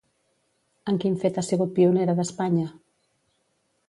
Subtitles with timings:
[0.91, 2.65] En quin fet ha sigut pionera d'Espanya?